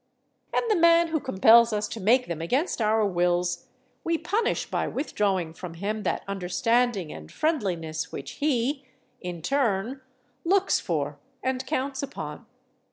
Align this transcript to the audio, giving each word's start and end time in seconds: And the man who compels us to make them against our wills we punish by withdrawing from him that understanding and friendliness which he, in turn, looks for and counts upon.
And 0.51 0.63
the 0.67 0.75
man 0.75 1.09
who 1.09 1.19
compels 1.19 1.71
us 1.71 1.87
to 1.89 1.99
make 1.99 2.25
them 2.25 2.41
against 2.41 2.81
our 2.81 3.05
wills 3.05 3.67
we 4.03 4.17
punish 4.17 4.65
by 4.65 4.87
withdrawing 4.87 5.53
from 5.53 5.75
him 5.75 6.01
that 6.01 6.23
understanding 6.27 7.13
and 7.13 7.31
friendliness 7.31 8.11
which 8.11 8.31
he, 8.43 8.83
in 9.19 9.43
turn, 9.43 10.01
looks 10.43 10.79
for 10.79 11.19
and 11.43 11.63
counts 11.67 12.01
upon. 12.01 12.47